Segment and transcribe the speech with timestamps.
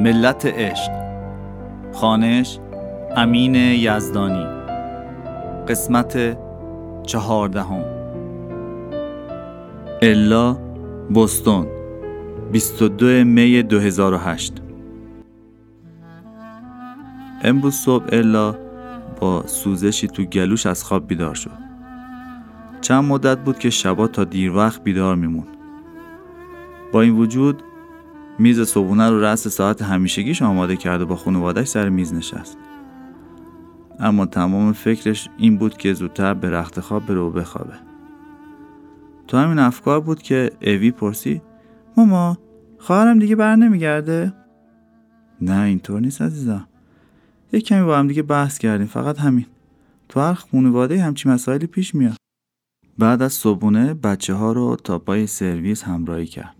[0.00, 0.92] ملت عشق.
[1.92, 2.58] خانش
[3.16, 4.46] امین یزدانی.
[5.68, 6.38] قسمت
[7.06, 7.84] چهاردهم.
[10.02, 10.56] الا
[11.14, 11.66] بوستون
[12.52, 14.52] 22 می 2008
[17.42, 18.54] امروز صبح الا
[19.20, 21.66] با سوزشی تو گلوش از خواب بیدار شد.
[22.80, 25.46] چند مدت بود که شبا تا دیر وقت بیدار میمون.
[26.92, 27.62] با این وجود
[28.38, 32.58] میز صبحونه رو رأس ساعت همیشگیش آماده کرد و با خانوادهش سر میز نشست.
[33.98, 37.74] اما تمام فکرش این بود که زودتر به رخت خواب بره و بخوابه.
[39.28, 41.42] تو همین افکار بود که اوی پرسی
[41.96, 42.38] ماما
[42.78, 44.32] خواهرم دیگه بر نمیگرده؟
[45.40, 46.68] نه اینطور نیست عزیزم.
[47.52, 49.46] یه کمی با هم دیگه بحث کردیم فقط همین.
[50.08, 52.16] تو هر خانواده همچی مسائلی پیش میاد.
[52.98, 56.55] بعد از صبحونه بچه ها رو تا پای سرویس همراهی کرد.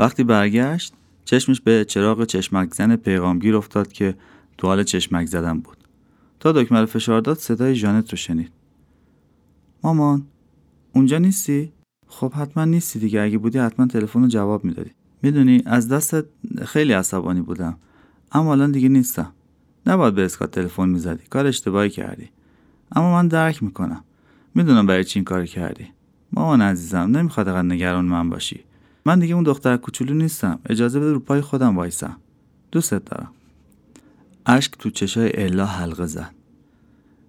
[0.00, 4.14] وقتی برگشت چشمش به چراغ چشمک زن پیغامگیر افتاد که
[4.58, 5.76] تو حال چشمک زدن بود.
[6.40, 8.52] تا دکمه فشار داد صدای جانت رو شنید.
[9.82, 10.26] مامان
[10.92, 11.72] اونجا نیستی؟
[12.06, 13.20] خب حتما نیستی دیگه.
[13.20, 14.90] اگه بودی حتما تلفن رو جواب می‌دادی.
[15.22, 16.24] می‌دونی از دستت
[16.64, 17.78] خیلی عصبانی بودم.
[18.32, 19.32] اما الان دیگه نیستم.
[19.86, 21.22] نباید به اسکات تلفن می‌زدی.
[21.30, 22.30] کار اشتباهی کردی.
[22.92, 24.04] اما من درک می‌کنم.
[24.54, 25.86] می‌دونم برای چی این کار کردی.
[26.32, 28.64] مامان عزیزم نمی‌خواد قد نگران من باشی.
[29.06, 30.58] من دیگه اون دختر کوچولو نیستم.
[30.66, 32.16] اجازه بده رو پای خودم وایسم.
[32.72, 33.30] دوستت دارم.
[34.46, 36.34] اشک تو چشای الا حلقه زد.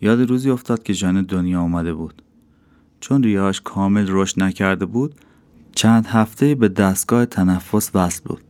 [0.00, 2.22] یاد روزی افتاد که جان دنیا آمده بود.
[3.00, 5.14] چون ریاش کامل رشد نکرده بود
[5.74, 8.40] چند هفته به دستگاه تنفس وصل بود.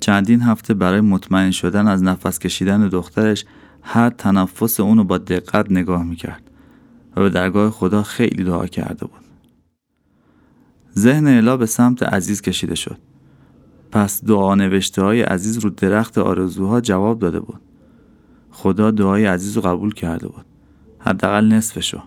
[0.00, 3.44] چندین هفته برای مطمئن شدن از نفس کشیدن دخترش
[3.82, 6.50] هر تنفس اونو با دقت نگاه می‌کرد
[7.16, 9.23] و به درگاه خدا خیلی دعا کرده بود.
[10.98, 12.98] ذهن الا به سمت عزیز کشیده شد.
[13.90, 17.60] پس دعا نوشته های عزیز رو درخت آرزوها جواب داده بود.
[18.50, 20.44] خدا دعای عزیز رو قبول کرده بود.
[20.98, 21.98] حداقل نصفشو.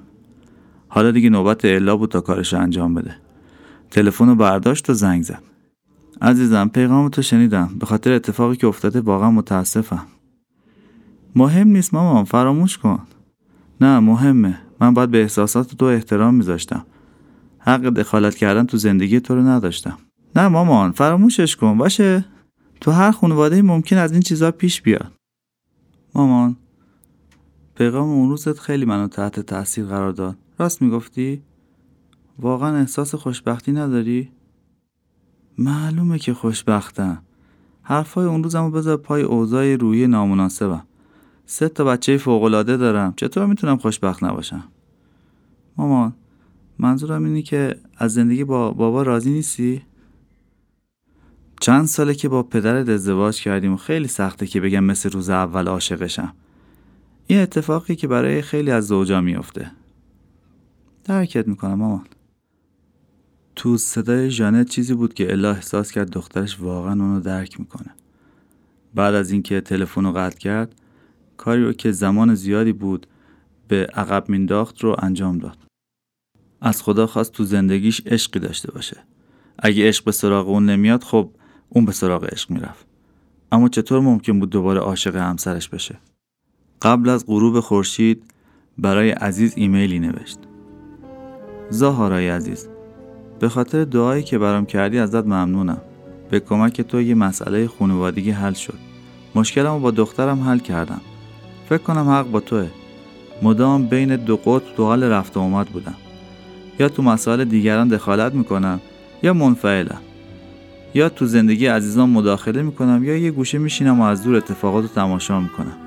[0.87, 3.15] حالا دیگه نوبت الا بود تا کارش انجام بده.
[3.91, 5.43] تلفن رو برداشت و زنگ زد.
[6.21, 7.69] عزیزم پیغام تو شنیدم.
[7.79, 10.05] به خاطر اتفاقی که افتاده واقعا متاسفم.
[11.35, 12.99] مهم نیست مامان فراموش کن.
[13.81, 14.57] نه مهمه.
[14.81, 16.85] من باید به احساسات تو احترام میذاشتم.
[17.67, 19.97] حق دخالت کردن تو زندگی تو رو نداشتم.
[20.35, 22.25] نه مامان فراموشش کن باشه؟
[22.81, 25.11] تو هر خانواده ممکن از این چیزا پیش بیاد.
[26.15, 26.55] مامان
[27.75, 30.37] پیغام اون روزت خیلی منو تحت تاثیر قرار داد.
[30.59, 31.41] راست می‌گفتی؟
[32.39, 34.31] واقعا احساس خوشبختی نداری؟
[35.57, 37.21] معلومه که خوشبختم.
[37.81, 40.83] حرفای اون روزمو بذار پای اوضاع روحی نامناسبم.
[41.45, 43.13] سه تا بچه فوقالعاده دارم.
[43.17, 44.63] چطور می‌تونم خوشبخت نباشم؟
[45.77, 46.13] مامان
[46.79, 49.81] منظورم اینه که از زندگی با بابا راضی نیستی؟
[51.61, 55.67] چند ساله که با پدرت ازدواج کردیم و خیلی سخته که بگم مثل روز اول
[55.67, 56.33] عاشقشم.
[57.27, 59.71] این اتفاقی که برای خیلی از زوجا میافته.
[61.03, 62.05] درکت می‌کنم مامان.
[63.55, 67.95] تو صدای ژانت چیزی بود که الا احساس کرد دخترش واقعا اونو درک می‌کنه.
[68.95, 70.75] بعد از اینکه تلفن رو قطع کرد
[71.37, 73.07] کاری رو که زمان زیادی بود
[73.67, 75.66] به عقب مینداخت رو انجام داد.
[76.61, 78.97] از خدا خواست تو زندگیش عشقی داشته باشه.
[79.59, 81.29] اگه عشق به سراغ اون نمیاد خب
[81.69, 82.85] اون به سراغ عشق می‌رفت.
[83.51, 85.99] اما چطور ممکن بود دوباره عاشق همسرش بشه؟
[86.81, 88.23] قبل از غروب خورشید
[88.77, 90.39] برای عزیز ایمیلی نوشت.
[91.69, 92.67] زاهارای عزیز
[93.39, 95.81] به خاطر دعایی که برام کردی ازت ممنونم.
[96.29, 98.77] به کمک تو یه مسئله خانوادگی حل شد.
[99.35, 101.01] مشکلمو با دخترم حل کردم.
[101.69, 102.69] فکر کنم حق با توه.
[103.43, 105.95] مدام بین دو قطب تو حال رفت آمد بودم.
[106.79, 108.79] یا تو مسائل دیگران دخالت می‌کنم
[109.23, 110.01] یا منفعلم
[110.93, 114.89] یا تو زندگی عزیزان مداخله می‌کنم یا یه گوشه میشینم و از دور اتفاقات رو
[114.89, 115.77] تماشا می‌کنم.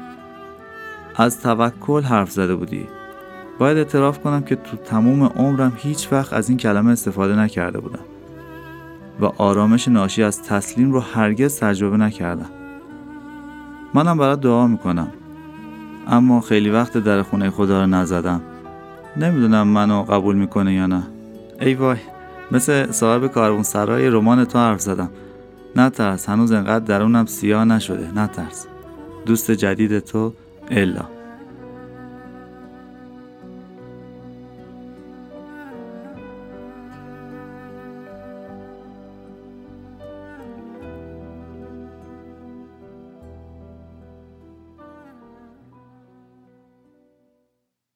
[1.17, 2.87] از توکل حرف زده بودی.
[3.59, 8.05] باید اعتراف کنم که تو تموم عمرم هیچ وقت از این کلمه استفاده نکرده بودم.
[9.21, 12.51] و آرامش ناشی از تسلیم رو هرگز تجربه نکردم.
[13.95, 15.09] منم برات دعا می‌کنم.
[16.09, 18.41] اما خیلی وقت در خونه خدا رو نزدم.
[19.17, 21.03] نمی‌دونم منو قبول می‌کنه یا نه.
[21.61, 21.97] ای وای
[22.53, 25.11] مثل صاحب کاربون سرای رمان تو حرف زدم.
[25.77, 28.13] نترس هنوز انقدر درونم سیاه نشده.
[28.15, 28.67] نترس.
[29.27, 30.33] دوست جدید تو
[30.71, 31.20] الا.